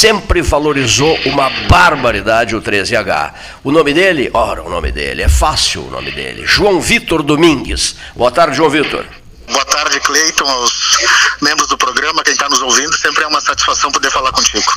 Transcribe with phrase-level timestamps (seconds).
[0.00, 3.32] sempre valorizou uma barbaridade o 13H.
[3.64, 7.96] O nome dele, ora, o nome dele, é fácil o nome dele, João Vitor Domingues.
[8.14, 9.04] Boa tarde, João Vitor.
[9.50, 10.98] Boa tarde, Cleiton, aos
[11.42, 14.72] membros do programa, quem está nos ouvindo, sempre é uma satisfação poder falar contigo.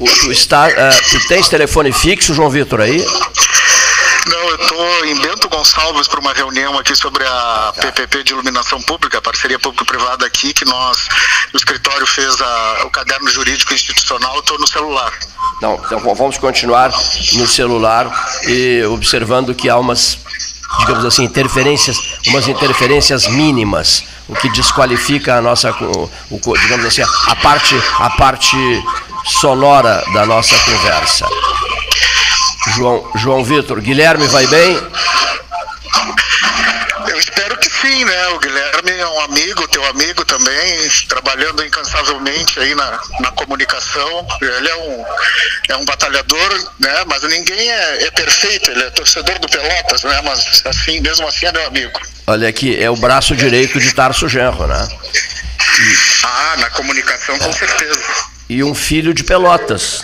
[0.00, 3.06] O, tu, está, uh, tu tens telefone fixo, João Vitor, aí?
[4.28, 8.82] Não, eu estou em Bento Gonçalves para uma reunião aqui sobre a PPP de iluminação
[8.82, 11.08] pública, parceria público-privada aqui, que nós,
[11.54, 15.12] o escritório fez a, o caderno jurídico institucional, estou no celular.
[15.62, 16.90] Não, então vamos continuar
[17.34, 18.10] no celular
[18.48, 20.18] e observando que há umas,
[20.80, 21.96] digamos assim, interferências,
[22.26, 28.10] umas interferências mínimas, o que desqualifica a nossa, o, o, digamos assim, a parte, a
[28.10, 28.56] parte
[29.24, 31.26] sonora da nossa conversa.
[32.74, 34.76] João, João Vitor, Guilherme vai bem?
[37.08, 38.28] Eu espero que sim, né?
[38.28, 44.26] O Guilherme é um amigo, teu amigo também, trabalhando incansavelmente aí na, na comunicação.
[44.40, 45.04] Ele é um,
[45.70, 47.04] é um batalhador, né?
[47.06, 50.20] Mas ninguém é, é perfeito, ele é torcedor do Pelotas, né?
[50.22, 52.00] Mas assim, mesmo assim é meu amigo.
[52.26, 54.88] Olha aqui, é o braço direito de Tarso Genro, né?
[55.78, 55.96] E...
[56.24, 58.00] Ah, na comunicação com certeza.
[58.48, 60.02] E um filho de Pelotas.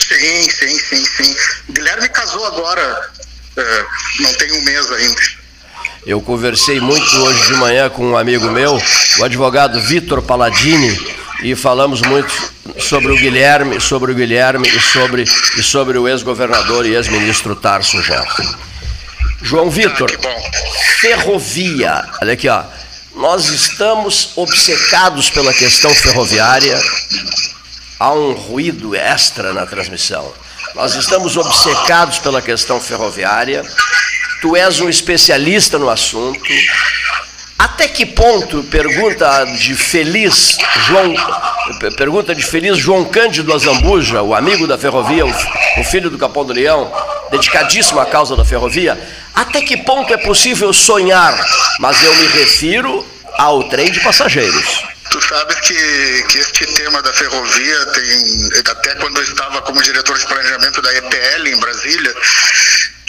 [0.00, 1.36] Sim, sim, sim, sim.
[1.68, 3.10] O Guilherme casou agora,
[3.56, 3.84] é,
[4.20, 5.22] não tem um mês ainda.
[6.06, 8.80] Eu conversei muito hoje de manhã com um amigo meu,
[9.18, 12.32] o advogado Vitor Palladini, e falamos muito
[12.78, 18.02] sobre o Guilherme, sobre o Guilherme e sobre, e sobre o ex-governador e ex-ministro Tarso
[18.02, 18.64] Genro.
[19.42, 22.64] João Vitor, ah, ferrovia, olha aqui, ó.
[23.14, 26.80] Nós estamos obcecados pela questão ferroviária
[27.98, 30.32] há um ruído extra na transmissão.
[30.74, 33.62] Nós estamos obcecados pela questão ferroviária.
[34.40, 36.40] Tu és um especialista no assunto.
[37.56, 41.14] Até que ponto, pergunta de feliz João,
[41.96, 46.52] pergunta de feliz João Cândido Azambuja, o amigo da ferrovia, o, filho do Capão do
[46.52, 46.92] Leão,
[47.30, 49.00] dedicadíssimo à causa da ferrovia,
[49.32, 51.34] até que ponto é possível sonhar?
[51.78, 53.06] Mas eu me refiro
[53.38, 54.93] ao trem de passageiros.
[55.14, 60.18] Tu sabes que, que este tema da ferrovia tem, até quando eu estava como diretor
[60.18, 62.12] de planejamento da EPL em Brasília,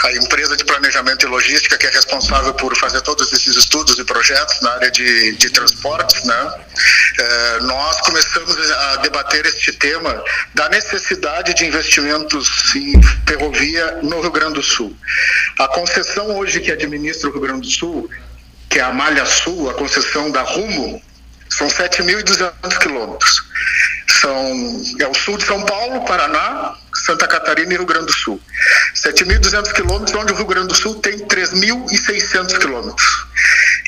[0.03, 4.03] a empresa de planejamento e logística que é responsável por fazer todos esses estudos e
[4.03, 6.53] projetos na área de, de transportes, né?
[7.17, 10.23] É, nós começamos a debater este tema
[10.53, 14.95] da necessidade de investimentos em ferrovia no Rio Grande do Sul.
[15.57, 18.07] A concessão hoje que administra o Rio Grande do Sul,
[18.69, 21.01] que é a Malha Sul, a concessão da Rumo,
[21.57, 23.43] são 7.200 quilômetros.
[24.19, 28.41] São, é o sul de São Paulo, Paraná, Santa Catarina e Rio Grande do Sul.
[28.95, 33.25] 7.200 quilômetros, onde o Rio Grande do Sul tem 3.600 quilômetros.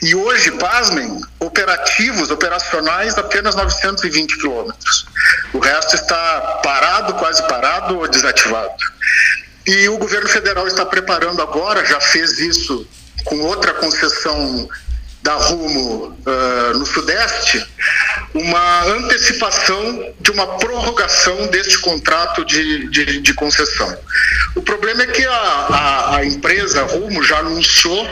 [0.03, 5.06] E hoje, pasmem, operativos, operacionais, apenas 920 quilômetros.
[5.53, 8.75] O resto está parado, quase parado ou desativado.
[9.66, 12.88] E o governo federal está preparando agora, já fez isso
[13.25, 14.69] com outra concessão
[15.27, 17.61] da Rumo uh, no Sudeste
[18.33, 23.93] uma antecipação de uma prorrogação deste contrato de, de, de concessão.
[24.55, 28.09] O problema é que a, a, a, empresa Rumo já anunciou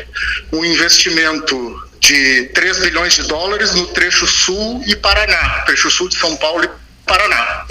[0.52, 6.18] um investimento de 3 bilhões de dólares no trecho sul e Paraná, trecho sul de
[6.18, 6.70] São Paulo e
[7.06, 7.66] Paraná.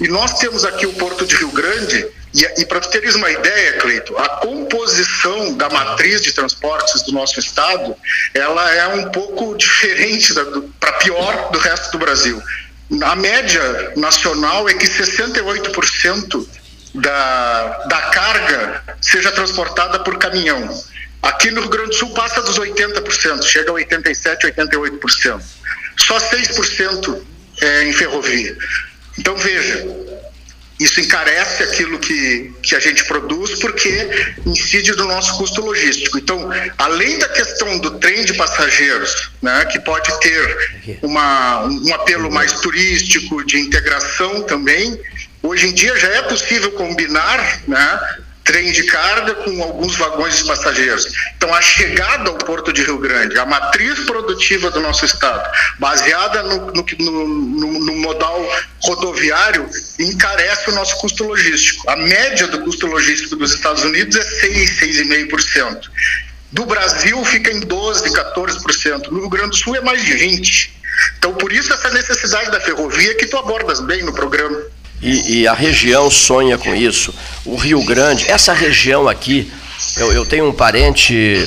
[0.00, 3.74] E nós temos aqui o Porto de Rio Grande, e, e para teres uma ideia,
[3.74, 7.94] Cleito, a composição da matriz de transportes do nosso estado,
[8.34, 10.32] ela é um pouco diferente
[10.80, 12.42] para pior do resto do Brasil.
[13.02, 16.46] A média nacional é que 68%
[16.94, 20.68] da, da carga seja transportada por caminhão.
[21.22, 25.40] Aqui no Rio Grande do Sul passa dos 80%, chega a 87%, 88%.
[25.98, 27.22] Só 6%
[27.60, 28.56] é em ferrovia.
[29.18, 29.86] Então veja,
[30.82, 36.18] isso encarece aquilo que, que a gente produz porque incide no nosso custo logístico.
[36.18, 42.30] Então, além da questão do trem de passageiros, né, que pode ter uma, um apelo
[42.30, 44.98] mais turístico, de integração também,
[45.42, 48.00] hoje em dia já é possível combinar né,
[48.44, 51.06] trem de carga com alguns vagões de passageiros.
[51.36, 55.48] Então, a chegada ao Porto de Rio Grande, a matriz produtiva do nosso estado,
[55.78, 58.41] baseada no, no, no, no modal
[58.94, 59.68] rodoviário,
[59.98, 61.88] encarece o nosso custo logístico.
[61.88, 65.90] A média do custo logístico dos Estados Unidos é 6, 6,5%.
[66.50, 69.08] Do Brasil fica em 12, 14%.
[69.08, 70.70] No Rio Grande do Sul é mais de 20%.
[71.18, 74.62] Então, por isso, essa necessidade da ferrovia que tu abordas bem no programa
[75.02, 77.12] e, e, a região sonha com isso.
[77.44, 79.50] O Rio Grande, essa região aqui,
[79.96, 81.44] eu, eu tenho um parente,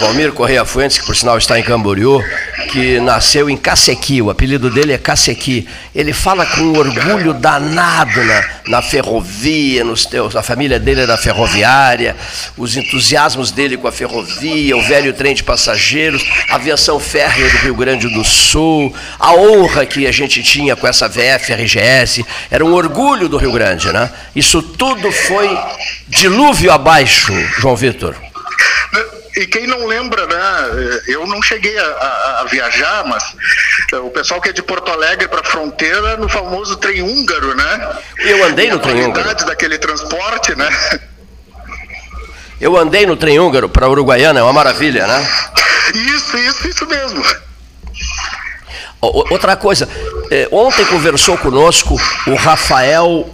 [0.00, 2.22] Valmir Correia Fuentes, que por sinal está em Camboriú,
[2.70, 5.66] que nasceu em Cacequi, o apelido dele é Cacequi.
[5.94, 12.16] Ele fala com orgulho danado na, na ferrovia, nos teus, a família dele era ferroviária,
[12.56, 17.58] os entusiasmos dele com a ferrovia, o velho trem de passageiros, a aviação férrea do
[17.58, 22.74] Rio Grande do Sul, a honra que a gente tinha com essa VFRGS, era um
[22.74, 24.10] orgulho do Rio Grande, né?
[24.34, 25.48] Isso tudo foi
[26.08, 28.25] dilúvio abaixo, João Vitor.
[29.36, 31.02] E quem não lembra, né?
[31.06, 33.36] Eu não cheguei a, a, a viajar, mas
[33.92, 37.54] eh, o pessoal que é de Porto Alegre para a fronteira no famoso trem húngaro,
[37.54, 37.98] né?
[38.18, 39.44] Eu andei no trem húngaro.
[39.44, 40.66] daquele transporte, né?
[42.58, 45.28] Eu andei no trem húngaro para Uruguaiana, é uma maravilha, né?
[45.94, 47.22] Isso, isso, isso mesmo.
[49.02, 49.86] Outra coisa,
[50.30, 51.94] eh, ontem conversou conosco
[52.26, 53.28] o Rafael,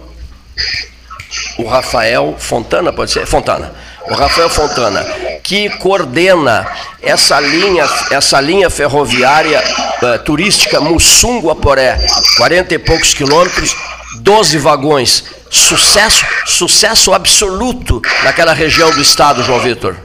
[1.57, 3.25] o Rafael Fontana, pode ser?
[3.25, 3.73] Fontana
[4.07, 5.03] o Rafael Fontana,
[5.43, 6.67] que coordena
[7.01, 9.61] essa linha, essa linha ferroviária
[10.01, 11.97] uh, turística Mussungo-Aporé,
[12.37, 13.75] 40 e poucos quilômetros,
[14.21, 15.23] 12 vagões.
[15.49, 19.95] Sucesso, sucesso absoluto naquela região do estado, João Vitor.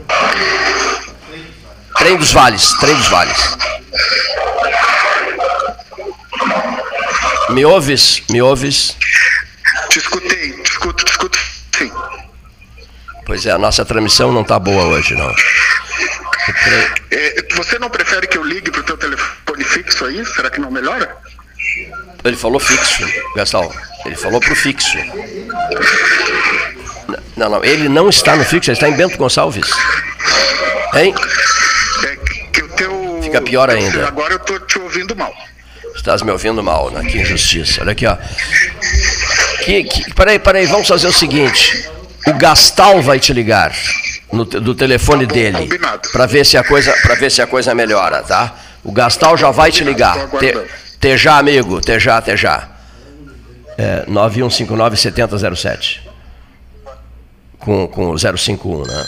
[1.97, 3.57] Trem dos Vales, Trem dos Vales.
[7.49, 8.21] Me ouves?
[8.29, 8.95] Me ouves?
[9.89, 11.39] Te escutei, te escuto, te escuto
[11.75, 11.91] sim.
[13.29, 15.31] Pois é, a nossa transmissão não está boa hoje, não.
[17.11, 20.25] É, você não prefere que eu ligue para o teu telefone fixo aí?
[20.25, 21.15] Será que não melhora?
[22.23, 23.05] Ele falou fixo,
[23.35, 23.71] Gastão.
[24.03, 24.97] Ele falou para o fixo.
[27.37, 29.69] Não, não, ele não está no fixo, ele está em Bento Gonçalves.
[30.95, 31.13] Hein?
[32.03, 32.15] É
[32.51, 33.19] que o teu.
[33.21, 34.07] Fica pior ainda.
[34.07, 35.33] Agora eu estou te ouvindo mal.
[35.95, 37.07] Estás me ouvindo mal, né?
[37.07, 37.81] Que injustiça.
[37.81, 38.17] Olha aqui, ó.
[39.63, 41.88] Que, que, peraí, peraí, vamos fazer o seguinte.
[42.27, 43.73] O Gastal vai te ligar
[44.31, 45.69] no, do telefone tá dele
[46.11, 48.55] para ver se a coisa para ver se a coisa melhora, tá?
[48.83, 50.29] O Gastal já vai te ligar.
[50.39, 50.53] Te,
[50.99, 52.69] te já, amigo, te já, te já.
[53.77, 56.09] É, 9159 7007.
[57.59, 59.05] Com, com 051, né?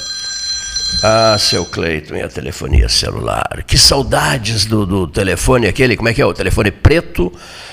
[1.04, 3.64] Ah, seu Cleiton e a telefonia celular.
[3.66, 6.26] Que saudades do, do telefone aquele, como é que é?
[6.26, 7.30] O telefone preto.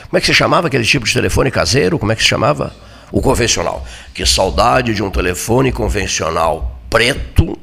[0.08, 1.98] Como é que se chamava aquele tipo de telefone caseiro?
[1.98, 2.72] Como é que se chamava?
[3.10, 3.84] O convencional.
[4.14, 7.58] Que saudade de um telefone convencional preto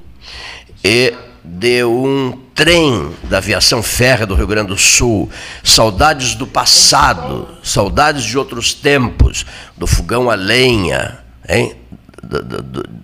[0.83, 1.13] e
[1.43, 5.29] de um trem da aviação férrea do Rio Grande do Sul,
[5.63, 9.45] saudades do passado, saudades de outros tempos,
[9.77, 11.75] do fogão a lenha, hein?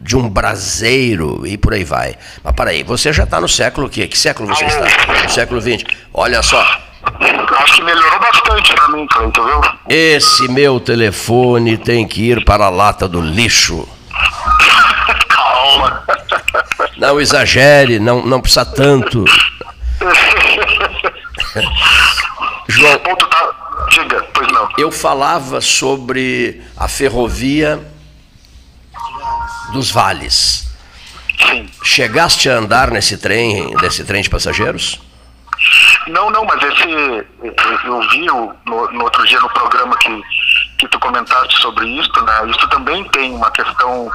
[0.01, 2.15] de um braseiro e por aí vai.
[2.44, 4.07] Mas para aí, você já está no século que?
[4.07, 5.23] Que século você está?
[5.23, 5.83] No século XX.
[6.13, 6.65] Olha só,
[7.03, 9.62] Acho que melhorou bastante para mim, Cleiton, viu?
[9.89, 13.88] Esse meu telefone tem que ir para a lata do lixo.
[15.27, 16.03] Calma.
[16.98, 19.25] Não exagere, não, não precisa tanto.
[22.68, 23.51] João, tá...
[23.89, 24.69] Diga, pois não.
[24.77, 27.80] Eu falava sobre a ferrovia
[29.74, 30.69] dos vales.
[31.50, 31.68] Sim.
[31.83, 35.01] Chegaste a andar nesse trem, nesse trem de passageiros?
[36.07, 36.83] Não, não, mas esse
[37.86, 40.21] eu vi no, no outro dia no programa que,
[40.80, 42.50] que tu comentaste sobre isso, né?
[42.50, 44.09] Isso também tem uma questão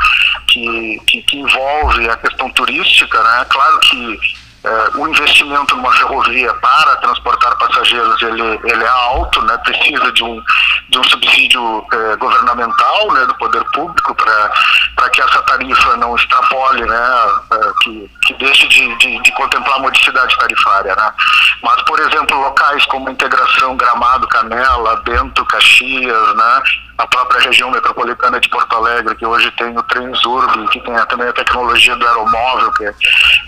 [0.48, 3.46] que, que, que envolve a questão turística, né?
[3.48, 4.18] Claro que
[4.66, 9.56] é, o investimento numa ferrovia para transportar passageiros ele, ele é alto, né?
[9.58, 10.42] precisa de um,
[10.88, 13.26] de um subsídio é, governamental né?
[13.26, 17.10] do poder público para que essa tarifa não extrapole, né?
[17.52, 20.96] É, que, que deixe de, de, de, contemplar a modicidade tarifária.
[20.96, 21.12] Né?
[21.62, 26.62] Mas, por exemplo, locais como Integração, Gramado, Canela, Bento, Caxias, né?
[26.98, 31.28] A própria região metropolitana de Porto Alegre, que hoje tem o Transurb, que tem também
[31.28, 32.94] a tecnologia do aeromóvel, que é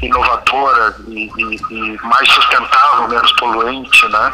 [0.02, 4.33] inovadora e, e, e mais sustentável, menos poluente, né?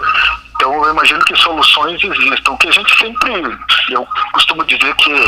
[0.57, 2.53] Então eu imagino que soluções existam.
[2.53, 3.59] O que a gente sempre,
[3.91, 5.27] eu costumo dizer que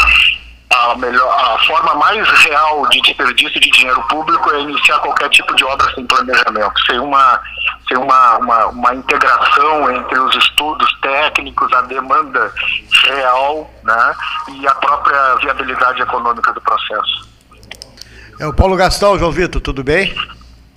[0.71, 5.55] a, melhor, a forma mais real de desperdício de dinheiro público é iniciar qualquer tipo
[5.55, 7.41] de obra sem planejamento, sem uma,
[7.89, 12.53] sem uma, uma, uma integração entre os estudos técnicos, a demanda
[13.05, 14.15] real né,
[14.49, 17.29] e a própria viabilidade econômica do processo.
[18.39, 20.15] É o Paulo Gastão, João Vitor, tudo bem?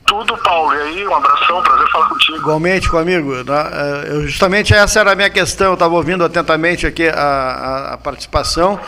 [0.05, 0.74] Tudo, Paulo.
[0.74, 2.38] E aí, um abração, prazer falar contigo.
[2.38, 3.31] Igualmente comigo.
[3.43, 3.72] Né?
[4.08, 7.98] Eu, justamente essa era a minha questão, eu estava ouvindo atentamente aqui a, a, a
[7.98, 8.79] participação.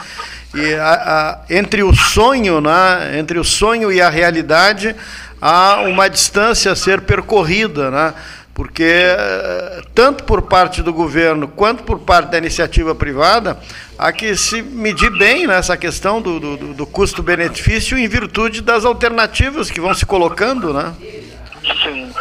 [0.54, 4.96] E a, a, entre o sonho, né, entre o sonho e a realidade,
[5.42, 8.14] há uma distância a ser percorrida, né?
[8.54, 13.58] porque eh, tanto por parte do governo quanto por parte da iniciativa privada
[13.98, 19.72] há que se medir bem nessa questão do, do, do custo-benefício em virtude das alternativas
[19.72, 20.94] que vão se colocando, né?
[21.84, 22.12] Sim.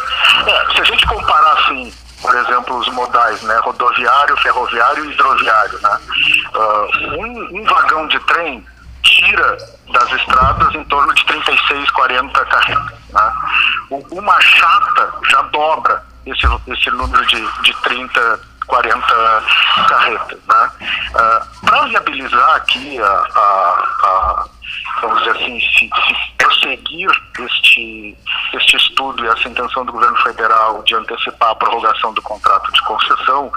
[0.47, 3.59] É, se a gente comparar assim, por exemplo, os modais, né?
[3.63, 5.79] rodoviário, ferroviário e hidroviário.
[5.81, 5.99] Né?
[6.53, 8.65] Uh, um, um vagão de trem
[9.03, 9.57] tira
[9.91, 12.99] das estradas em torno de 36, 40 carretas.
[13.09, 13.33] Né?
[14.11, 19.43] Uma chata já dobra esse, esse número de, de 30, 40
[19.89, 20.39] carretas.
[20.47, 20.71] Né?
[20.79, 24.45] Uh, ah, Para viabilizar aqui a, a, a,
[25.01, 27.09] vamos dizer assim, se, se prosseguir
[27.39, 28.17] este,
[28.53, 32.81] este estudo e essa intenção do governo federal de antecipar a prorrogação do contrato de
[32.83, 33.51] concessão,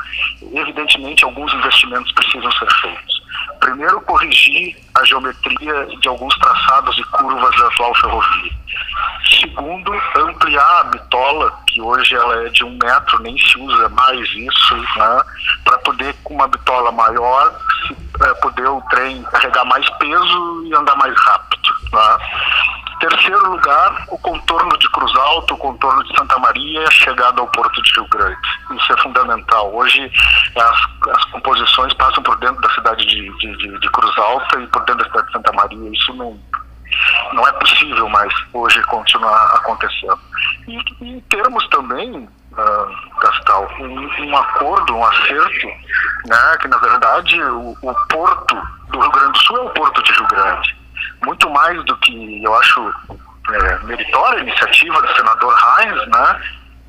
[0.52, 3.25] evidentemente alguns investimentos precisam ser feitos.
[3.61, 8.52] Primeiro, corrigir a geometria de alguns traçados e curvas da atual ferrovia.
[9.40, 14.21] Segundo, ampliar a bitola, que hoje ela é de um metro, nem se usa mais
[14.35, 15.23] isso, né,
[15.64, 20.75] para poder, com uma bitola maior, se, é, poder o trem carregar mais peso e
[20.75, 21.71] andar mais rápido.
[21.92, 22.18] Né.
[23.00, 27.40] Terceiro lugar, o contorno de Cruz Alto, o contorno de Santa Maria e a chegada
[27.40, 28.38] ao Porto de Rio Grande.
[28.71, 29.75] Isso é fundamental.
[29.75, 30.11] Hoje
[30.56, 34.66] as, as composições passam por dentro da cidade de, de, de, de Cruz Alta e
[34.68, 35.90] por dentro da cidade de Santa Maria.
[35.90, 36.40] Isso não,
[37.33, 40.21] não é possível mais hoje continuar acontecendo.
[40.66, 45.66] E em termos também, uh, Gastal, um, um, acordo, um acerto,
[46.26, 48.54] né, que na verdade o, o porto
[48.90, 50.84] do Rio Grande do Sul é o porto de Rio Grande
[51.25, 52.94] muito mais do que eu acho
[53.50, 56.40] é, meritória a iniciativa do senador Heinz, né?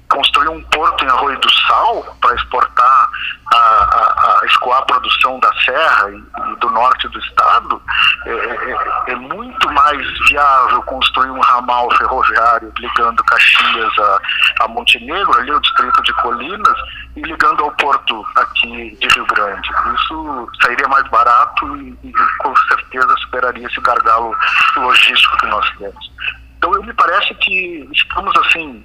[0.09, 3.09] Construir um porto em Arroio do Sal para exportar,
[3.53, 7.81] a, a, a, escoar a produção da Serra e, e do norte do estado,
[8.25, 14.19] é, é, é, muito mais viável construir um ramal ferroviário ligando Caxias a,
[14.61, 16.77] a Montenegro, ali o distrito de Colinas,
[17.15, 19.69] e ligando ao porto aqui de Rio Grande.
[19.95, 24.35] Isso sairia mais barato e, e com certeza superaria esse gargalo
[24.75, 26.11] logístico que nós temos.
[26.57, 28.83] Então, me parece que estamos assim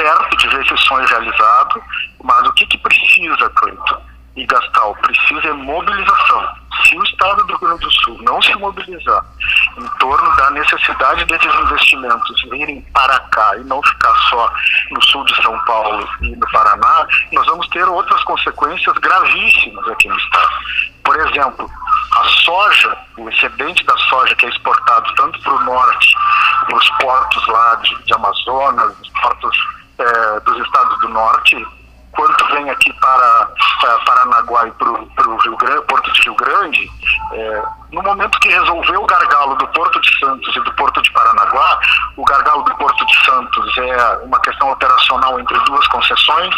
[0.00, 1.82] perto de ver esse sonho realizado,
[2.24, 4.02] mas o que, que precisa, Cleiton
[4.34, 4.96] e Gastal?
[5.02, 6.48] Precisa é mobilização.
[6.82, 9.22] Se o Estado do Rio Grande do Sul não se mobilizar
[9.76, 14.50] em torno da necessidade desses investimentos virem para cá e não ficar só
[14.90, 20.08] no sul de São Paulo e no Paraná, nós vamos ter outras consequências gravíssimas aqui
[20.08, 20.54] no Estado.
[21.04, 21.70] Por exemplo,
[22.12, 26.14] a soja, o excedente da soja que é exportado tanto para o norte,
[26.66, 29.56] para os portos lá de, de Amazonas, os portos
[30.00, 31.66] é, dos estados do norte,
[32.12, 36.90] quanto vem aqui para, para Paranaguá e para o Rio Grande, Porto de Rio Grande,
[37.32, 41.12] é, no momento que resolveu o gargalo do Porto de Santos e do Porto de
[41.12, 41.78] Paranaguá,
[42.16, 46.54] o gargalo do Porto de Santos é uma questão operacional entre duas concessões,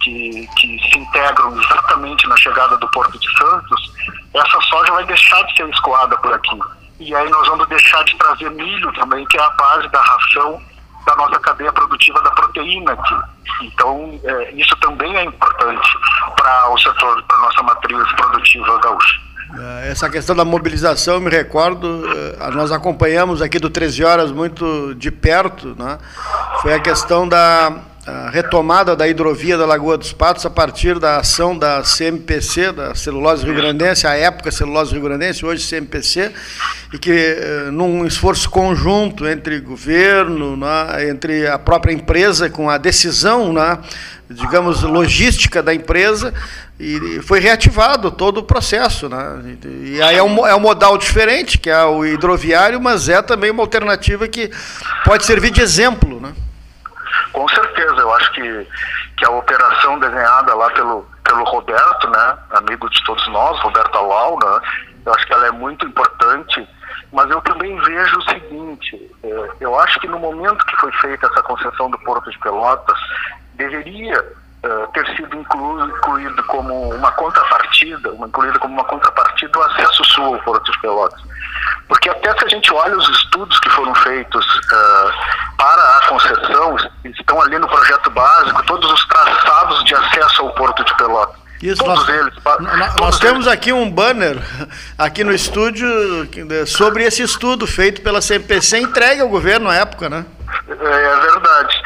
[0.00, 3.92] que, que se integram exatamente na chegada do Porto de Santos,
[4.34, 6.58] essa soja vai deixar de ser escoada por aqui.
[6.98, 10.60] E aí nós vamos deixar de trazer milho também, que é a base da ração
[11.06, 13.14] da nossa cadeia produtiva da proteína aqui.
[13.62, 15.88] Então, é, isso também é importante
[16.36, 19.20] para o setor, para a nossa matriz produtiva gaúcha.
[19.58, 22.04] É, essa questão da mobilização, me recordo,
[22.38, 25.98] é, nós acompanhamos aqui do 13 Horas muito de perto, né?
[26.60, 27.82] foi a questão da
[28.32, 33.44] retomada da hidrovia da Lagoa dos Patos a partir da ação da CMPC, da Celulose
[33.44, 36.32] Rio Grandense, a época Celulose Rio Grandense, hoje CMPC,
[36.92, 42.76] e que eh, num esforço conjunto entre governo, né, entre a própria empresa, com a
[42.76, 43.78] decisão, né,
[44.28, 46.34] digamos, logística da empresa,
[46.82, 49.08] e foi reativado todo o processo.
[49.08, 49.56] Né?
[49.64, 53.52] E aí é um, é um modal diferente, que é o hidroviário, mas é também
[53.52, 54.50] uma alternativa que
[55.04, 56.20] pode servir de exemplo.
[56.20, 56.34] Né?
[57.32, 58.66] Com certeza, eu acho que,
[59.16, 64.36] que a operação desenhada lá pelo, pelo Roberto, né, amigo de todos nós, Roberto Alau,
[64.42, 64.60] né,
[65.06, 66.68] eu acho que ela é muito importante,
[67.12, 71.28] mas eu também vejo o seguinte, é, eu acho que no momento que foi feita
[71.28, 72.98] essa concessão do Porto de Pelotas,
[73.54, 80.04] deveria é, ter sido incluído, incluído como uma contrapartida, incluído como uma contrapartida o acesso
[80.04, 81.20] sul ao Porto de Pelotas.
[81.88, 86.76] Porque até se a gente olha os estudos que foram feitos uh, para a concessão,
[87.04, 91.41] estão ali no projeto básico, todos os traçados de acesso ao Porto de Pelotas.
[91.62, 92.34] Isso, todos nós, eles.
[92.78, 93.58] Nós, todos temos eles.
[93.58, 94.36] aqui um banner
[94.98, 95.88] aqui no estúdio
[96.66, 100.26] sobre esse estudo feito pela CPC entregue ao governo na época, né?
[100.68, 101.82] É, é verdade.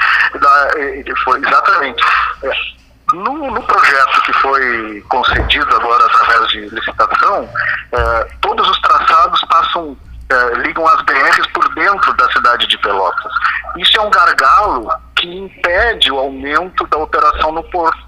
[1.25, 2.03] Foi, exatamente.
[2.43, 2.77] É.
[3.13, 7.49] No, no, projeto que foi concedido agora através de licitação,
[7.93, 9.97] é, todos os traçados passam,
[10.29, 13.33] é, ligam as BRs por dentro da cidade de Pelotas.
[13.77, 18.06] Isso é um gargalo que impede o aumento da operação no porto.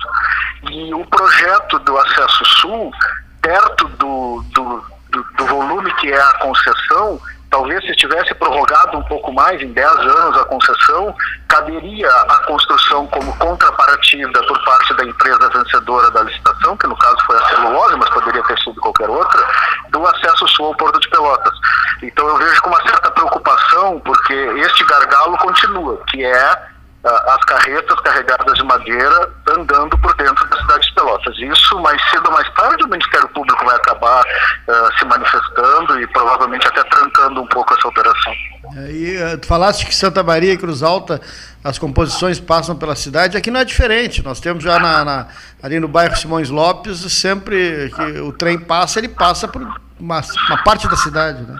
[0.70, 2.92] E o projeto do acesso sul,
[3.40, 7.20] perto do, do, do, do volume que é a concessão,
[7.50, 11.14] Talvez se tivesse prorrogado um pouco mais, em 10 anos, a concessão,
[11.48, 17.16] caberia a construção como contrapartida por parte da empresa vencedora da licitação, que no caso
[17.24, 19.48] foi a celulose, mas poderia ter sido qualquer outra,
[19.88, 21.54] do acesso sul ao Porto de Pelotas.
[22.02, 26.62] Então eu vejo com uma certa preocupação, porque este gargalo continua, que é
[27.08, 31.36] as carretas carregadas de madeira andando por dentro da cidade de Pelotas.
[31.38, 36.06] Isso, mais cedo ou mais tarde, o Ministério Público vai acabar uh, se manifestando e
[36.08, 38.32] provavelmente até trancando um pouco essa operação.
[38.76, 41.20] É, e uh, tu falaste que Santa Maria e Cruz Alta,
[41.64, 44.22] as composições passam pela cidade, aqui não é diferente.
[44.22, 45.26] Nós temos já na, na,
[45.62, 49.62] ali no bairro Simões Lopes, sempre que o trem passa, ele passa por
[49.98, 51.58] uma, uma parte da cidade, né?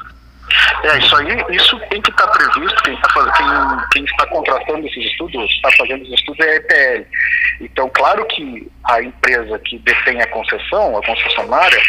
[0.85, 3.47] É, isso aí, isso tem que estar tá previsto, quem está, quem,
[3.93, 7.07] quem está contratando esses estudos, está fazendo esses estudos é a EPL.
[7.61, 11.83] Então, claro que a empresa que detém a concessão, a concessionária,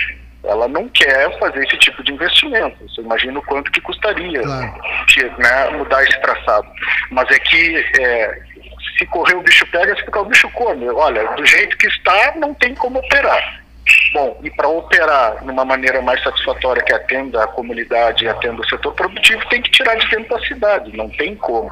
[0.44, 2.78] ela não quer fazer esse tipo de investimento.
[2.88, 4.84] Você imagina o quanto que custaria claro.
[5.38, 6.68] né, mudar esse traçado.
[7.12, 8.40] Mas é que é,
[8.98, 10.90] se correr o bicho pega, se ficar o bicho come.
[10.90, 13.62] Olha, do jeito que está, não tem como operar.
[14.14, 18.62] Bom, e para operar de uma maneira mais satisfatória que atenda a comunidade e atenda
[18.62, 21.72] o setor produtivo, tem que tirar de dentro da cidade, não tem como.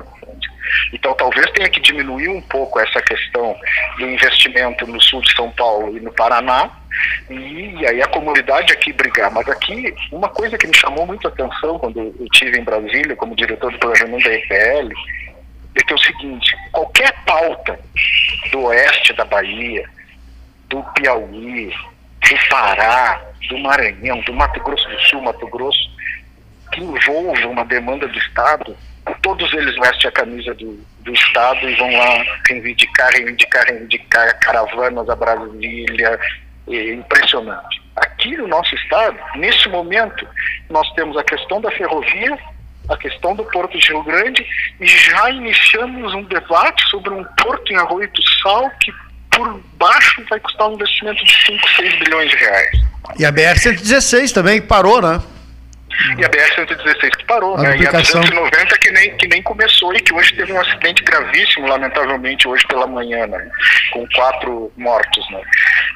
[0.94, 3.56] Então, talvez tenha que diminuir um pouco essa questão
[3.98, 6.70] do investimento no sul de São Paulo e no Paraná,
[7.30, 9.32] e aí a comunidade aqui brigar.
[9.32, 13.16] Mas aqui, uma coisa que me chamou muito a atenção quando eu estive em Brasília,
[13.16, 14.94] como diretor do planejamento da EPL,
[15.76, 17.80] é que é o seguinte: qualquer pauta
[18.52, 19.90] do oeste da Bahia,
[20.70, 21.74] do Piauí,
[22.30, 25.90] do Pará, do Maranhão, do Mato Grosso do Sul, Mato Grosso,
[26.72, 28.76] que envolve uma demanda do Estado,
[29.22, 35.10] todos eles vestem a camisa do, do Estado e vão lá reivindicar, reivindicar, reivindicar caravanas
[35.10, 36.20] a Brasília,
[36.68, 37.82] é impressionante.
[37.96, 40.28] Aqui no nosso Estado, nesse momento,
[40.70, 42.38] nós temos a questão da ferrovia,
[42.90, 44.46] a questão do Porto de Rio Grande
[44.80, 48.92] e já iniciamos um debate sobre um porto em Arroio do Sal que
[49.38, 52.82] por baixo vai custar um investimento de 5, 6 bilhões de reais.
[53.20, 55.22] E a BR-116 também parou, né?
[56.18, 57.78] E a BR-116 que parou, a né?
[57.78, 61.68] E a 290 que nem, que nem começou e que hoje teve um acidente gravíssimo,
[61.68, 63.50] lamentavelmente, hoje pela manhã, né?
[63.92, 65.42] Com quatro mortos, né?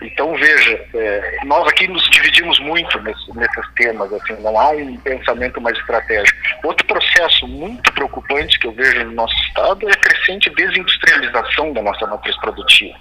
[0.02, 4.98] Então, veja, é, nós aqui nos dividimos muito nesse, nesses temas, assim, não há um
[4.98, 6.38] pensamento mais estratégico.
[6.64, 11.82] Outro processo muito preocupante que eu vejo no nosso estado é a crescente desindustrialização da
[11.82, 12.98] nossa matriz produtiva.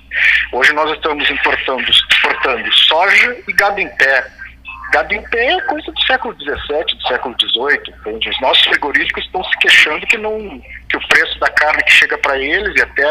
[0.52, 4.26] Hoje nós estamos importando, exportando soja e gado em pé,
[4.90, 8.28] Pé é coisa do século XVII, do século XVIII.
[8.28, 12.18] Os nossos frigoríficos estão se queixando que, não, que o preço da carne que chega
[12.18, 13.06] para eles e até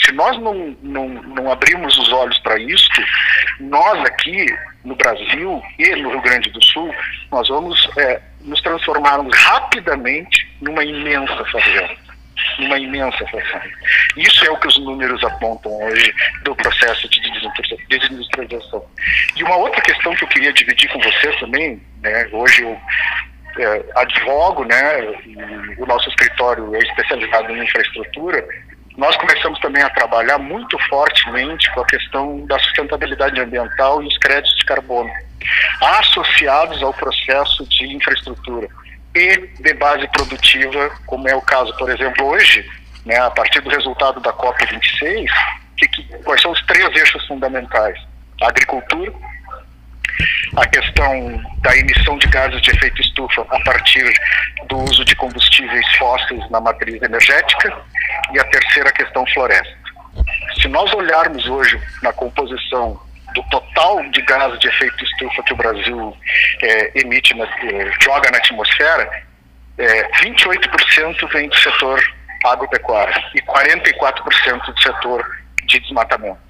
[0.05, 2.89] Se nós não, não, não abrirmos os olhos para isso,
[3.61, 4.47] nós aqui
[4.85, 6.93] no Brasil e no Rio Grande do Sul,
[7.31, 11.91] nós vamos é, nos transformarmos rapidamente numa imensa favela.
[12.59, 13.63] Numa imensa favela.
[14.17, 17.21] Isso é o que os números apontam hoje do processo de
[17.89, 18.85] desindustrialização.
[19.37, 22.81] E uma outra questão que eu queria dividir com vocês também, né, hoje eu
[23.59, 25.03] é, advogo, né,
[25.79, 28.47] o nosso escritório é especializado em infraestrutura,
[28.97, 34.19] nós começamos também a trabalhar muito fortemente com a questão da sustentabilidade ambiental e os
[34.19, 35.11] créditos de carbono,
[35.81, 38.69] associados ao processo de infraestrutura
[39.15, 42.69] e de base produtiva, como é o caso, por exemplo, hoje,
[43.05, 45.27] né, a partir do resultado da COP26,
[45.77, 47.99] que, que, quais são os três eixos fundamentais?
[48.43, 49.13] A agricultura,
[50.57, 54.13] a questão da emissão de gases de efeito estufa a partir
[54.69, 57.77] do uso de combustíveis fósseis na matriz energética
[58.33, 59.83] e a terceira questão floresta.
[60.61, 63.01] Se nós olharmos hoje na composição
[63.35, 66.17] do total de gases de efeito estufa que o Brasil
[66.63, 69.09] é, emite, na, é, joga na atmosfera,
[69.79, 72.03] é, 28% vem do setor
[72.45, 76.42] agropecuário e 44% do setor de desmatamento.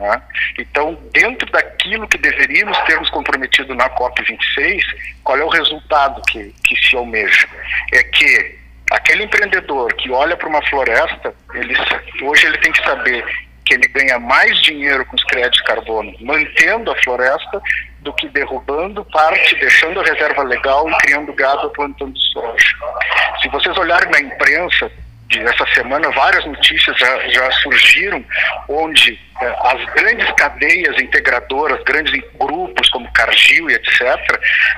[0.00, 0.22] Né?
[0.58, 4.80] Então, dentro daquilo que deveríamos termos comprometido na COP26,
[5.24, 7.48] qual é o resultado que, que se almeja?
[7.92, 8.58] É que
[8.90, 11.74] aquele empreendedor que olha para uma floresta, ele,
[12.22, 13.24] hoje ele tem que saber
[13.64, 17.60] que ele ganha mais dinheiro com os créditos de carbono mantendo a floresta
[18.00, 22.74] do que derrubando parte, deixando a reserva legal e criando gado ou plantando soja.
[23.42, 24.90] Se vocês olharem na imprensa,
[25.36, 28.24] essa semana, várias notícias já, já surgiram
[28.68, 34.00] onde eh, as grandes cadeias integradoras, grandes grupos como Cargill e etc.,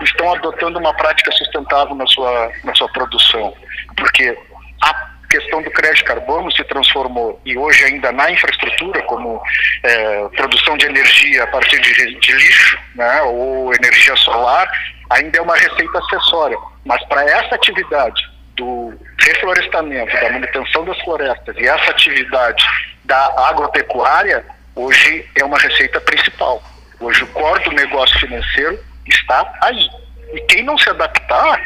[0.03, 3.55] estão adotando uma prática sustentável na sua, na sua produção.
[3.97, 4.37] Porque
[4.83, 9.41] a questão do crédito carbono se transformou e hoje ainda na infraestrutura como
[9.85, 14.69] é, produção de energia a partir de, de lixo né, ou energia solar
[15.11, 18.29] ainda é uma receita acessória mas para essa atividade
[18.61, 22.65] do reflorestamento da manutenção das florestas e essa atividade
[23.05, 24.45] da agropecuária
[24.77, 26.63] hoje é uma receita principal
[27.01, 29.89] hoje o core do negócio financeiro está aí
[30.35, 31.61] e quem não se adaptar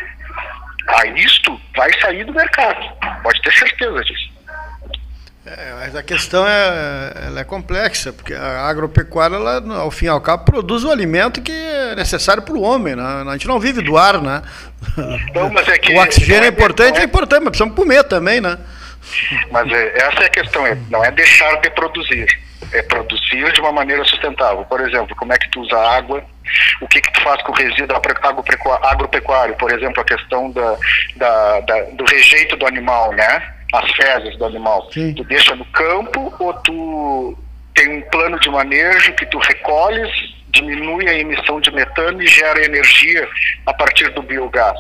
[0.87, 2.81] a isto vai sair do mercado.
[3.23, 4.34] Pode ter certeza disso.
[5.47, 10.09] É, mas a questão é, ela é complexa, porque a agropecuária, ela, ao fim e
[10.09, 12.97] ao cabo, produz o alimento que é necessário para o homem.
[12.97, 13.03] Né?
[13.29, 14.43] A gente não vive do ar, né?
[15.53, 18.41] Mas é que o oxigênio é, é importante, é, é importante, mas precisamos comer também,
[18.41, 18.59] né?
[19.51, 22.27] Mas é, essa é a questão, é, não é deixar de produzir,
[22.73, 24.65] é produzir de uma maneira sustentável.
[24.65, 26.25] Por exemplo, como é que tu usa água
[26.81, 27.97] o que, que tu faz com o resíduo
[28.83, 30.77] agropecuário, por exemplo, a questão da,
[31.17, 33.55] da, da, do rejeito do animal, né?
[33.75, 34.89] As fezes do animal.
[34.93, 35.15] Sim.
[35.15, 37.37] Tu deixa no campo ou tu
[37.75, 40.11] tem um plano de manejo que tu recolhes,
[40.51, 43.29] diminui a emissão de metano e gera energia
[43.67, 44.79] a partir do biogás.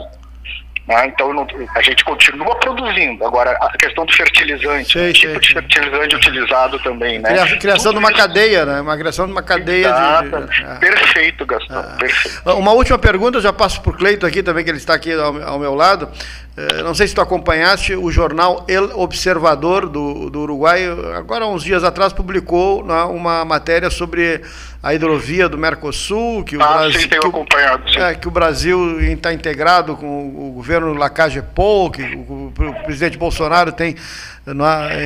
[0.87, 1.07] Né?
[1.07, 3.24] Então não, a gente continua produzindo.
[3.24, 7.18] Agora, a questão do fertilizante, sei, o tipo sei, de fertilizante utilizado também.
[7.18, 7.30] Né?
[7.30, 8.18] Criação, criação de uma isso.
[8.18, 8.80] cadeia, né?
[8.83, 10.46] Uma criação de uma cadeia Exato.
[10.46, 10.62] de.
[10.62, 10.80] de...
[10.80, 11.80] Perfeito, Gastão.
[11.80, 11.96] Ah.
[11.98, 12.50] Perfeito.
[12.59, 15.12] Uma última pergunta, eu já passo para o Cleito aqui também, que ele está aqui
[15.12, 16.11] ao, ao meu lado.
[16.56, 20.84] Eh, não sei se tu acompanhaste o jornal El Observador do, do Uruguai,
[21.16, 24.40] agora uns dias atrás publicou né, uma matéria sobre
[24.80, 29.00] a hidrovia do Mercosul, que o, ah, Brasil, sim, que, o, é, que o Brasil
[29.00, 33.96] está integrado com o governo Lacage Pou, que o, o, presidente Bolsonaro tem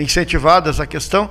[0.02, 1.30] incentivado essa questão.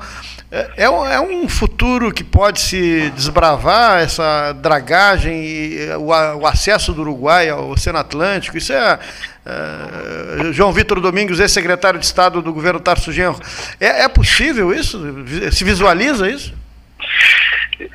[0.49, 7.01] É, é, é, um futuro que pode se desbravar essa dragagem e o, acesso do
[7.01, 8.57] Uruguai ao Oceano Atlântico.
[8.57, 8.99] Isso é,
[9.45, 13.39] é João Vitor Domingos, ex-secretário de Estado do governo Tarso Genro.
[13.77, 14.97] É, é possível isso?
[15.51, 16.53] Se visualiza isso?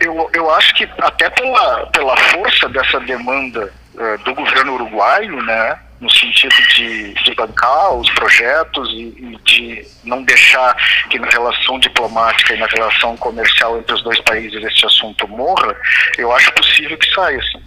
[0.01, 5.79] Eu, eu acho que até pela, pela força dessa demanda uh, do governo uruguaio, né,
[6.03, 10.77] no sentido de, de bancar os projetos e, e, de não deixar
[11.09, 15.75] que na relação diplomática e na relação comercial entre os dois países esse assunto morra,
[16.19, 17.38] eu acho possível que saia.
[17.38, 17.62] Assim.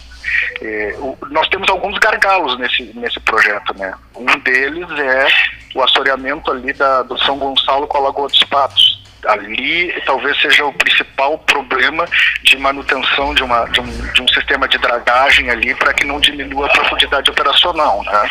[0.61, 3.73] É, o, nós temos alguns gargalos nesse, nesse projeto.
[3.77, 3.93] Né?
[4.13, 5.27] Um deles é
[5.73, 10.65] o assoreamento ali da, do São Gonçalo com a Lagoa dos Patos ali talvez seja
[10.65, 12.05] o principal problema
[12.43, 16.19] de manutenção de, uma, de, um, de um sistema de dragagem ali para que não
[16.19, 18.03] diminua a profundidade operacional.
[18.03, 18.29] Né?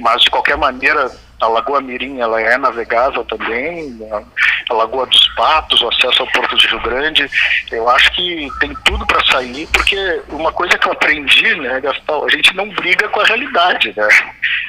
[0.00, 3.98] Mas, de qualquer maneira, a Lagoa Mirim ela é navegável também,
[4.70, 7.30] a Lagoa dos Patos, o acesso ao Porto de Rio Grande,
[7.70, 12.24] eu acho que tem tudo para sair, porque uma coisa que eu aprendi, né, Gastão,
[12.24, 14.08] a gente não briga com a realidade, né?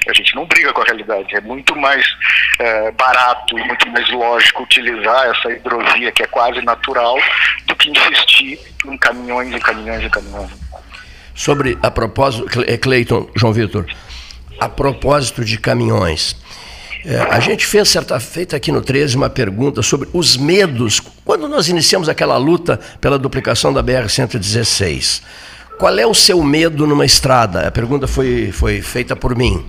[0.09, 2.05] A gente não briga com a realidade, é muito mais
[2.59, 7.17] é, barato e muito mais lógico utilizar essa hidrovia que é quase natural
[7.65, 10.51] do que insistir em caminhões e caminhões e caminhões.
[11.33, 12.47] Sobre a propósito,
[12.81, 13.85] Cleiton, João Vitor,
[14.59, 16.35] a propósito de caminhões,
[17.05, 21.47] é, a gente fez certa feita aqui no 13 uma pergunta sobre os medos quando
[21.47, 25.21] nós iniciamos aquela luta pela duplicação da BR-116.
[25.77, 27.67] Qual é o seu medo numa estrada?
[27.67, 29.63] A pergunta foi, foi feita por mim.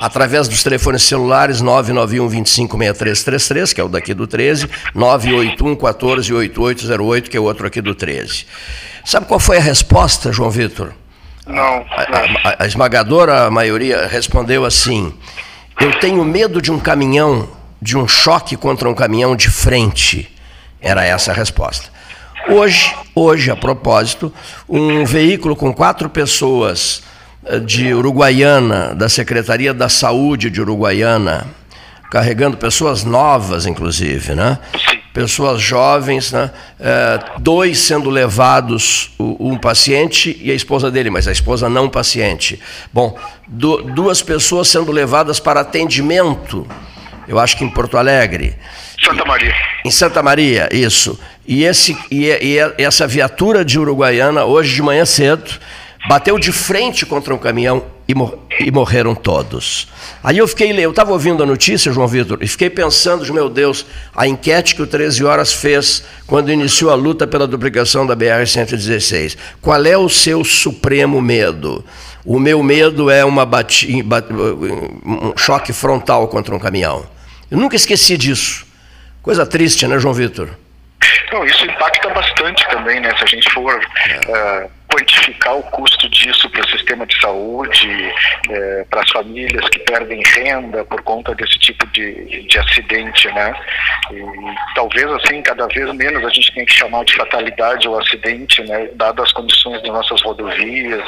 [0.00, 7.30] Através dos telefones celulares 991 256333, que é o daqui do 13, 981 14 8808,
[7.30, 8.46] que é o outro aqui do 13.
[9.04, 10.92] Sabe qual foi a resposta, João Vitor?
[11.48, 11.84] Não.
[11.90, 15.12] A, a, a esmagadora maioria respondeu assim:
[15.80, 17.48] eu tenho medo de um caminhão,
[17.80, 20.28] de um choque contra um caminhão de frente.
[20.80, 21.88] Era essa a resposta.
[22.48, 24.32] Hoje, hoje, a propósito,
[24.68, 27.02] um veículo com quatro pessoas
[27.44, 31.46] eh, de Uruguaiana, da Secretaria da Saúde de Uruguaiana,
[32.10, 34.58] carregando pessoas novas, inclusive, né?
[35.18, 36.48] Pessoas jovens, né?
[36.78, 42.60] É, dois sendo levados, um paciente e a esposa dele, mas a esposa não paciente.
[42.92, 46.64] Bom, du duas pessoas sendo levadas para atendimento,
[47.26, 48.56] eu acho que em Porto Alegre.
[49.04, 49.54] Santa Maria.
[49.84, 51.18] Em Santa Maria, isso.
[51.44, 55.50] E, esse, e, e essa viatura de Uruguaiana, hoje de manhã cedo,
[56.08, 59.86] bateu de frente contra um caminhão e, mor e morreram todos.
[60.24, 63.84] Aí eu fiquei, eu estava ouvindo a notícia, João Vitor, e fiquei pensando, meu Deus,
[64.16, 69.36] a enquete que o 13 Horas fez quando iniciou a luta pela duplicação da BR-116.
[69.60, 71.84] Qual é o seu supremo medo?
[72.24, 77.06] O meu medo é uma um choque frontal contra um caminhão.
[77.50, 78.66] Eu nunca esqueci disso.
[79.22, 80.48] Coisa triste, né, João Vitor?
[81.32, 83.14] Não, isso impacta bastante também, né?
[83.18, 84.64] Se a gente for é.
[84.64, 88.12] uh, quantificar o custo disso para o sistema de saúde,
[88.50, 93.54] é, para as famílias que perdem renda por conta desse tipo de, de acidente, né?
[94.10, 98.62] E talvez assim, cada vez menos a gente tem que chamar de fatalidade ou acidente,
[98.62, 98.88] né?
[98.94, 101.04] Dadas as condições das nossas rodovias,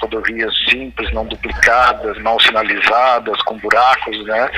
[0.00, 4.50] rodovias simples, não duplicadas, mal sinalizadas, com buracos, né?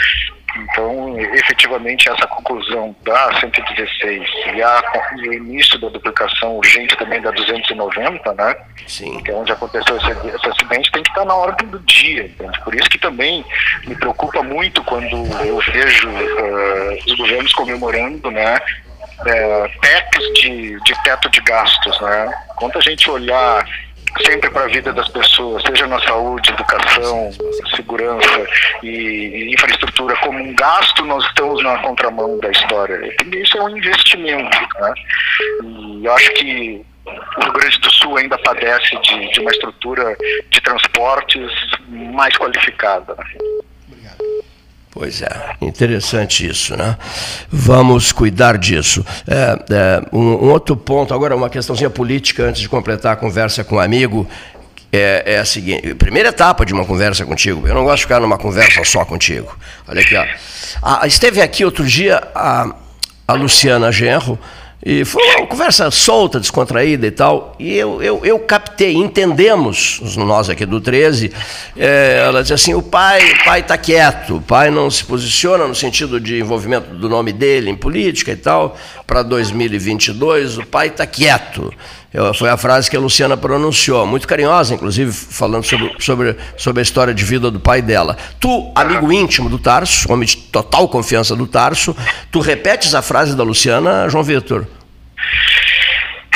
[0.57, 4.23] Então, efetivamente, essa conclusão da 116
[4.55, 4.83] e, a,
[5.17, 8.57] e o início da duplicação urgente também da 290, né?
[8.87, 9.21] Sim.
[9.23, 12.25] Que é onde aconteceu esse, esse acidente, tem que estar na ordem do dia.
[12.25, 12.61] Entende?
[12.61, 13.45] Por isso que também
[13.87, 18.59] me preocupa muito quando eu vejo uh, os governos comemorando, né?
[19.21, 22.33] Uh, PECs de, de teto de gastos, né?
[22.57, 23.67] Quando a gente olhar
[24.23, 27.31] sempre para a vida das pessoas, seja na saúde, educação,
[27.75, 28.47] segurança
[28.83, 33.15] e, infraestrutura como um gasto, nós estamos na contramão da história.
[33.33, 34.59] Isso é um investimento.
[34.81, 34.95] Né?
[35.65, 40.17] E eu acho que o Rio Grande do Sul ainda padece de, de uma estrutura
[40.51, 41.51] de transportes
[41.89, 43.17] mais qualificada.
[44.95, 46.97] Pois é, interessante isso, né?
[47.51, 49.05] Vamos cuidar disso.
[49.27, 53.65] É, é, um, um, outro ponto, agora uma questãozinha política, antes de completar a conversa
[53.65, 54.25] com um amigo,
[54.93, 57.67] é, é, a seguinte: primeira etapa de uma conversa contigo.
[57.67, 59.59] Eu não gosto de ficar numa conversa só contigo.
[59.89, 60.25] Olha aqui, ó.
[60.81, 62.73] Ah, esteve aqui outro dia a,
[63.27, 64.39] a Luciana Genro
[64.85, 67.57] e foi uma conversa solta, descontraída e tal.
[67.59, 71.33] E eu, eu, eu captei, entendemos, nós aqui do 13,
[71.75, 75.67] é, ela dizia assim, o pai o pai está quieto, o pai não se posiciona
[75.67, 78.77] no sentido de envolvimento do nome dele em política e tal.
[79.07, 81.73] Para 2022, o pai está quieto.
[82.35, 86.83] Foi a frase que a Luciana pronunciou, muito carinhosa, inclusive, falando sobre, sobre, sobre a
[86.83, 88.17] história de vida do pai dela.
[88.39, 91.97] Tu, amigo íntimo do Tarso, homem de total confiança do Tarso,
[92.31, 94.65] tu repetes a frase da Luciana, João Vitor?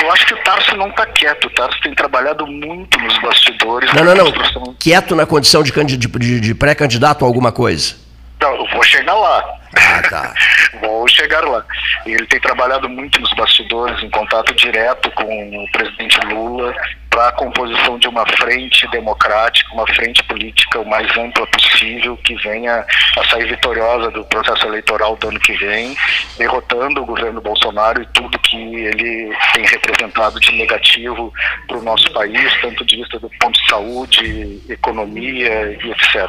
[0.02, 1.46] Eu acho que o Tarso não está quieto.
[1.46, 3.92] O Tarso tem trabalhado muito nos bastidores.
[3.92, 4.32] Não, não, não.
[4.32, 4.76] Construção...
[4.78, 7.94] Quieto na condição de, de, de pré-candidato a alguma coisa.
[8.40, 9.57] Não, eu vou chegar lá.
[9.76, 10.35] Ah, tá.
[10.81, 11.64] Vou chegar lá.
[12.07, 16.74] Ele tem trabalhado muito nos bastidores, em contato direto com o presidente Lula,
[17.11, 22.35] para a composição de uma frente democrática, uma frente política o mais ampla possível, que
[22.37, 22.85] venha
[23.18, 25.96] a sair vitoriosa do processo eleitoral do ano que vem,
[26.37, 31.33] derrotando o governo Bolsonaro e tudo que ele tem representado de negativo
[31.66, 36.28] para o nosso país, tanto de vista do ponto de saúde, economia e etc.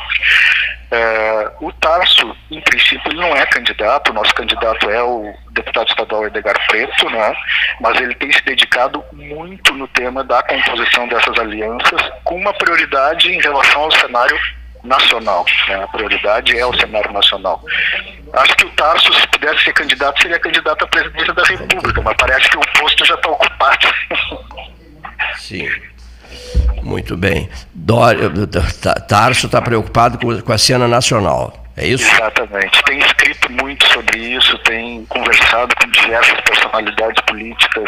[0.92, 5.88] É, o Tarso, em princípio, ele não é candidato, o nosso candidato é o deputado
[5.88, 7.36] estadual Edgar Preto, né?
[7.80, 13.32] mas ele tem se dedicado muito no tema da composição dessas alianças, com uma prioridade
[13.32, 14.40] em relação ao cenário
[14.84, 15.46] nacional.
[15.68, 15.84] Né?
[15.84, 17.64] A prioridade é o cenário nacional.
[18.34, 22.16] Acho que o Tarso, se pudesse ser candidato, seria candidato à presidência da República, mas
[22.18, 23.88] parece que o posto já está ocupado.
[25.38, 25.70] Sim.
[26.84, 27.50] Muito bem.
[27.74, 28.30] Dória,
[29.08, 31.54] Tarso está preocupado com a cena nacional.
[31.80, 32.04] É isso?
[32.14, 32.84] Exatamente.
[32.84, 37.86] Tem escrito muito sobre isso, tem conversado com diversas personalidades políticas,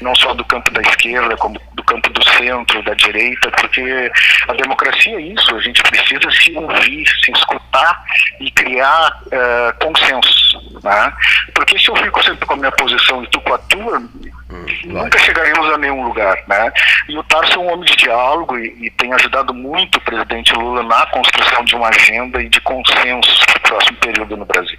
[0.00, 4.10] não só do campo da esquerda, como do campo do centro, da direita, porque
[4.48, 8.04] a democracia é isso, a gente precisa se ouvir, se escutar
[8.40, 10.58] e criar uh, consensos.
[10.82, 11.12] Né?
[11.54, 14.02] Porque se eu fico sempre com a minha posição e tu com a tua,
[14.50, 16.72] Hum, nunca chegaremos a nenhum lugar, né?
[17.08, 20.52] E o Tarso é um homem de diálogo e, e, tem ajudado muito o presidente
[20.54, 24.78] Lula na construção de uma agenda e de consenso para o próximo período no Brasil.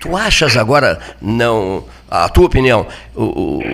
[0.00, 3.22] Tu achas agora, não, a tua opinião, o,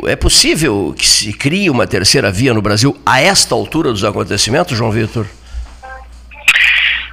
[0.02, 4.04] o, é possível que se crie uma terceira via no Brasil a esta altura dos
[4.04, 5.26] acontecimentos, João Vitor?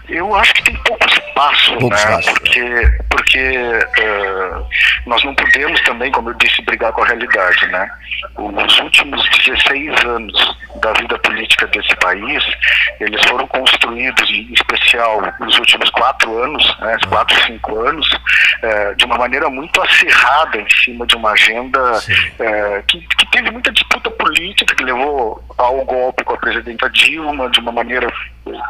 [0.09, 1.05] Eu acho que tem pouco
[1.35, 1.95] espaço, né?
[1.95, 2.33] Espaço.
[2.33, 4.67] Porque, porque uh,
[5.05, 7.89] nós não podemos também, como eu disse, brigar com a realidade, né?
[8.37, 12.43] Os últimos 16 anos da vida política desse país,
[12.99, 19.05] eles foram construídos, em especial nos últimos quatro anos, né, quatro, cinco anos, uh, de
[19.05, 24.09] uma maneira muito acirrada em cima de uma agenda uh, que, que teve muita disputa
[24.11, 28.11] política, que levou ao golpe com a presidenta Dilma, de uma maneira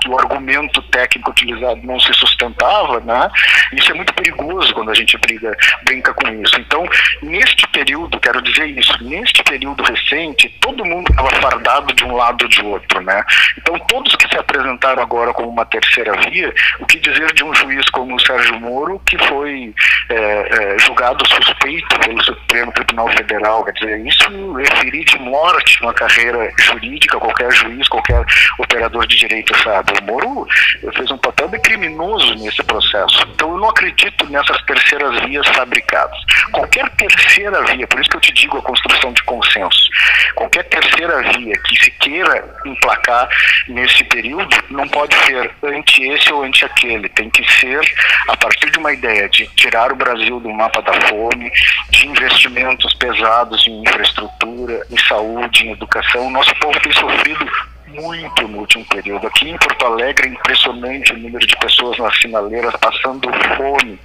[0.02, 2.14] que o argumento técnico utilizado não se
[2.56, 3.30] sustentava, né?
[3.74, 6.60] Isso é muito perigoso quando a gente briga, brinca com isso.
[6.60, 6.84] Então,
[7.22, 12.44] neste período, quero dizer isso, neste período recente, todo mundo estava fardado de um lado
[12.44, 13.24] ou de outro, né?
[13.58, 17.54] Então, todos que se apresentaram agora como uma terceira via, o que dizer de um
[17.54, 19.74] juiz como o Sérgio Moro, que foi
[20.10, 25.82] é, é, julgado suspeito pelo Supremo Tribunal Federal, quer dizer, isso é ferir de morte
[25.82, 28.24] uma carreira jurídica, qualquer juiz, qualquer
[28.60, 29.94] operador de direito sabe.
[30.00, 30.48] O Moro
[30.96, 33.28] fez um papel de criminoso nesse processo.
[33.34, 36.18] Então, eu não acredito nessas terceiras vias fabricadas.
[36.52, 39.90] Qualquer terceira via, por isso que eu te digo a construção de consenso,
[40.36, 43.28] qualquer terceira via que se queira emplacar
[43.68, 47.82] nesse período não pode ser anti esse ou anti aquele, tem que ser
[48.28, 51.52] a partir de uma ideia de tirar o Brasil do mapa da fome,
[51.90, 56.28] de investimentos pesados em infraestrutura, em saúde, em educação.
[56.28, 59.28] O nosso povo tem sofrido muito no último período.
[59.28, 64.00] Aqui em Porto Alegre é impressionante o número de pessoas nas sinaleiras passando fome.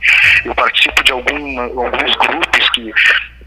[0.44, 2.79] Eu participo de algum, alguns grupos que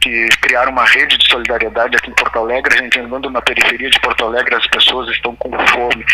[0.03, 2.75] que criaram uma rede de solidariedade aqui em Porto Alegre.
[2.77, 6.05] A gente andando na periferia de Porto Alegre, as pessoas estão com fome.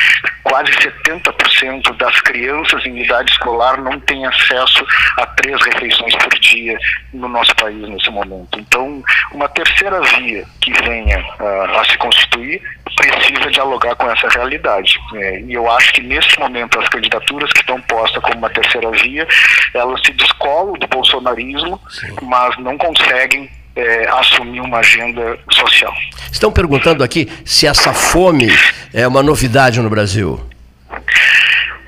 [0.44, 4.86] Quase 70% das crianças em idade escolar não têm acesso
[5.18, 6.78] a três refeições por dia
[7.14, 8.60] no nosso país nesse momento.
[8.60, 12.62] Então, uma terceira via que venha uh, a se constituir
[12.96, 15.00] precisa dialogar com essa realidade.
[15.16, 18.92] É, e eu acho que nesse momento as candidaturas que estão postas como uma terceira
[18.92, 19.28] via,
[19.74, 22.16] elas se descolam do bolsonarismo, Sim.
[22.24, 23.50] mas não conseguem
[23.80, 25.94] é, assumir uma agenda social.
[26.32, 28.48] Estão perguntando aqui se essa fome
[28.94, 30.40] é uma novidade no Brasil.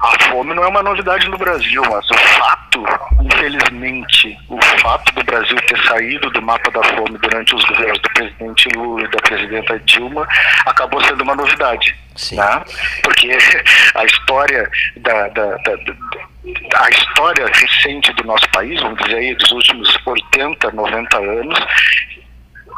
[0.01, 2.83] A fome não é uma novidade no Brasil, mas o fato,
[3.21, 8.09] infelizmente, o fato do Brasil ter saído do mapa da fome durante os governos do
[8.09, 10.27] presidente Lula e da presidenta Dilma
[10.65, 11.95] acabou sendo uma novidade.
[12.15, 12.37] Sim.
[12.37, 12.63] Né?
[13.03, 13.29] Porque
[13.93, 15.93] a história da, da, da, da
[16.75, 21.59] a história recente do nosso país, vamos dizer aí, dos últimos 80, 90 anos,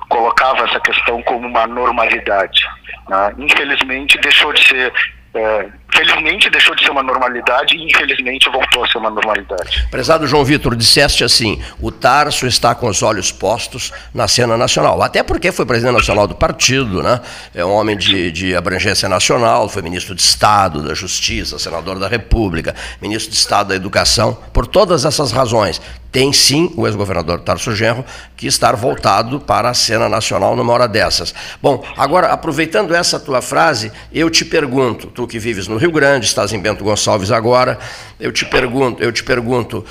[0.10, 2.66] colocava essa questão como uma normalidade.
[3.08, 3.34] Né?
[3.38, 4.94] Infelizmente, deixou de ser
[5.34, 9.88] é, felizmente deixou de ser uma normalidade e infelizmente voltou a ser uma normalidade.
[9.90, 15.02] Prezado João Vitor, disseste assim: o Tarso está com os olhos postos na cena nacional.
[15.02, 17.22] Até porque foi presidente nacional do partido, né?
[17.54, 22.08] É um homem de, de abrangência nacional, foi ministro de Estado da Justiça, senador da
[22.08, 24.38] República, ministro de Estado da Educação.
[24.52, 25.82] Por todas essas razões,
[26.14, 28.06] tem sim o ex-governador Tarso Genro
[28.38, 31.34] que estar voltado para a cena nacional numa hora dessas.
[31.60, 36.26] Bom, agora, aproveitando essa tua frase, eu te pergunto, tu que vives no Rio Grande,
[36.26, 37.78] estás em Bento Gonçalves agora,
[38.18, 39.84] eu te pergunto, eu te pergunto,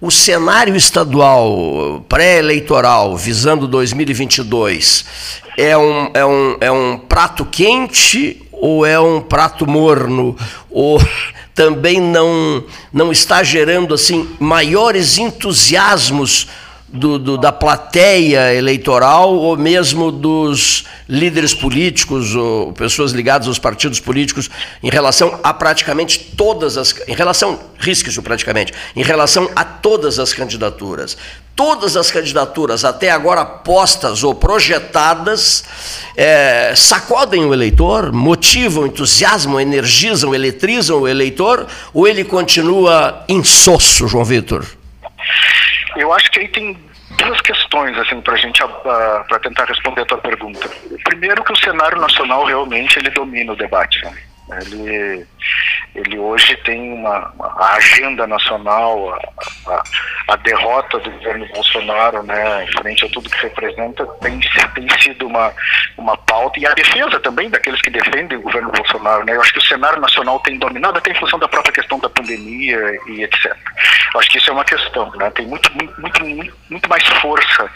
[0.00, 5.04] o cenário estadual pré-eleitoral visando 2022
[5.58, 10.36] é um, é, um, é um prato quente ou é um prato morno?
[10.70, 11.02] Ou
[11.56, 16.46] também não, não está gerando assim maiores entusiasmos
[16.94, 23.98] do, do, da plateia eleitoral ou mesmo dos líderes políticos ou pessoas ligadas aos partidos
[23.98, 24.48] políticos
[24.80, 30.32] em relação a praticamente todas as em relação risque-se praticamente em relação a todas as
[30.32, 31.16] candidaturas.
[31.56, 35.64] Todas as candidaturas até agora postas ou projetadas
[36.16, 44.24] é, sacodem o eleitor motivam entusiasmam energizam eletrizam o eleitor ou ele continua insosso João
[44.24, 44.64] Vitor
[45.96, 46.78] eu acho que aí tem
[47.18, 48.68] duas questões assim para gente uh,
[49.28, 50.68] para tentar responder a tua pergunta.
[51.04, 54.04] Primeiro que o cenário nacional realmente ele domina o debate.
[54.04, 54.16] Né?
[54.52, 55.26] Ele,
[55.94, 57.32] ele hoje tem uma,
[57.74, 59.82] agenda nacional, a, a,
[60.28, 64.38] a, derrota do governo Bolsonaro, né, frente a tudo que representa, tem,
[64.74, 65.50] tem sido uma,
[65.96, 69.24] uma pauta, e a defesa também daqueles que defendem o governo Bolsonaro.
[69.24, 71.98] Né, eu acho que o cenário nacional tem dominado, até em função da própria questão
[71.98, 73.56] da pandemia e etc.
[74.12, 75.10] Eu acho que isso é uma questão.
[75.16, 77.70] Né, tem muito, muito, muito, muito mais força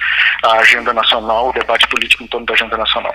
[0.44, 3.14] a agenda nacional, o debate político em torno da agenda nacional.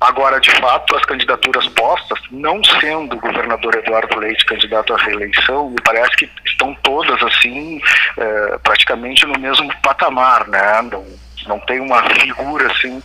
[0.00, 5.70] Agora, de fato, as candidaturas postas, não sendo o governador Eduardo Leite candidato à reeleição,
[5.70, 7.80] me parece que estão todas assim,
[8.18, 10.82] é, praticamente no mesmo patamar, né?
[10.82, 11.06] Não,
[11.46, 13.02] não tem uma figura assim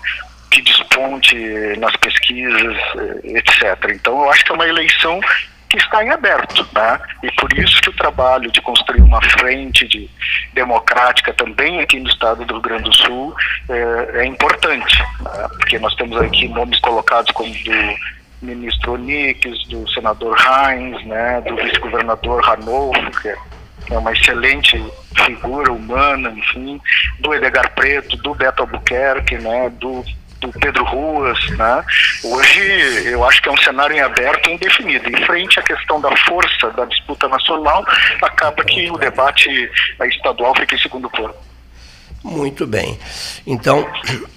[0.52, 1.36] que desponte
[1.78, 2.78] nas pesquisas,
[3.24, 3.90] é, etc.
[3.90, 5.22] Então, eu acho que é uma eleição
[5.72, 7.00] que está em aberto, né?
[7.24, 10.10] E por isso que o trabalho de construir uma frente de
[10.54, 13.34] democrática também aqui no estado do Rio Grande do Sul
[13.70, 15.48] é, é importante, né?
[15.58, 17.96] porque nós temos aqui nomes colocados como do
[18.42, 21.42] ministro Onix, do senador Heinz, né?
[21.42, 23.30] Do vice-governador Ranolfo, que
[23.94, 24.84] é uma excelente
[25.26, 26.82] figura humana, enfim,
[27.20, 29.70] do Edgar Preto, do Beto Albuquerque, né?
[29.70, 30.04] Do
[30.42, 31.86] do Pedro Ruas, né?
[32.24, 35.08] Hoje eu acho que é um cenário em aberto e indefinido.
[35.08, 37.86] Em frente à questão da força da disputa nacional,
[38.22, 39.50] acaba que o debate
[40.02, 41.36] estadual fica em segundo plano.
[42.24, 43.00] Muito bem.
[43.48, 43.88] Então,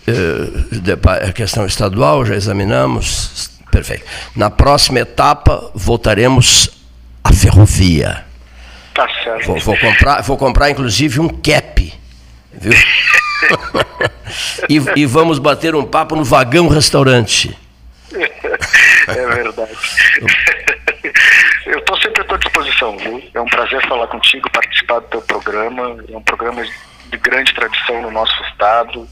[0.06, 3.50] eh, a questão estadual já examinamos.
[3.70, 4.04] Perfeito.
[4.36, 6.70] Na próxima etapa, voltaremos
[7.22, 8.24] à ferrovia.
[8.94, 9.46] Tá certo.
[9.46, 11.92] Vou, vou comprar, vou comprar inclusive um cap,
[12.58, 12.72] viu?
[14.68, 17.56] e, e vamos bater um papo no vagão restaurante.
[19.08, 19.76] É verdade.
[21.66, 23.22] Eu estou sempre à tua disposição, viu?
[23.34, 25.96] É um prazer falar contigo, participar do teu programa.
[26.10, 26.64] É um programa
[27.14, 29.08] de grande tradição no nosso estado,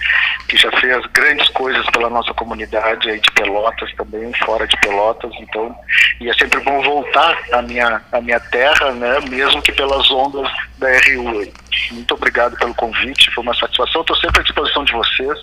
[0.48, 5.32] que já fez grandes coisas pela nossa comunidade aí de Pelotas também, fora de Pelotas,
[5.38, 5.74] então,
[6.20, 10.50] e é sempre bom voltar à minha, à minha terra, né, mesmo que pelas ondas
[10.78, 11.52] da RU.
[11.90, 15.38] Muito obrigado pelo convite, foi uma satisfação, estou sempre à disposição de vocês.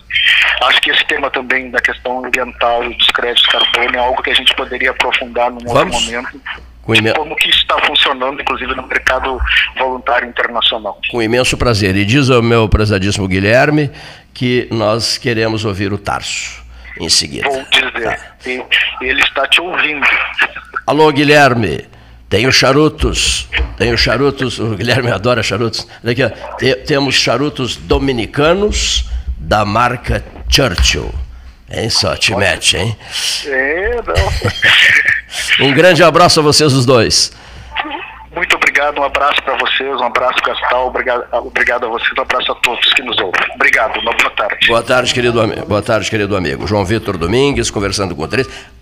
[0.63, 4.31] Acho que esse tema também da questão ambiental e dos créditos carbono é algo que
[4.31, 5.95] a gente poderia aprofundar num Vamos.
[5.95, 6.41] outro momento
[7.15, 9.39] como que está funcionando, inclusive, no mercado
[9.77, 10.99] voluntário internacional.
[11.11, 11.95] Com imenso prazer.
[11.95, 13.91] E diz ao meu prezadíssimo Guilherme
[14.33, 16.63] que nós queremos ouvir o Tarso
[16.99, 17.47] em seguida.
[17.47, 18.17] Vou dizer.
[18.17, 18.35] Tá.
[19.01, 20.05] Ele está te ouvindo.
[20.87, 21.85] Alô, Guilherme.
[22.30, 23.49] Tenho charutos.
[23.77, 24.59] Tenho charutos.
[24.59, 25.88] O Guilherme adora charutos.
[26.03, 26.86] Ó.
[26.86, 31.11] Temos charutos dominicanos da marca Churchill.
[31.71, 32.97] Hein, só te mete, hein?
[33.45, 35.65] É, não.
[35.67, 37.32] um grande abraço a vocês os dois.
[38.36, 42.51] Muito obrigado, um abraço para vocês, um abraço Gastal, obrigado, obrigado a vocês, um abraço
[42.51, 43.41] a todos que nos ouvem.
[43.55, 44.67] Obrigado, boa tarde.
[44.67, 46.65] Boa tarde, querido, boa tarde, querido amigo.
[46.67, 48.47] João Vitor Domingues, conversando com o três.